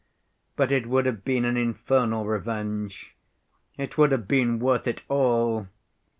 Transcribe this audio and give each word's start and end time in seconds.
But 0.55 0.71
it 0.71 0.87
would 0.87 1.05
have 1.05 1.23
been 1.23 1.45
an 1.45 1.55
infernal 1.57 2.25
revenge. 2.25 3.15
It 3.77 3.99
would 3.99 4.11
have 4.11 4.27
been 4.27 4.57
worth 4.57 4.87
it 4.87 5.03
all. 5.07 5.67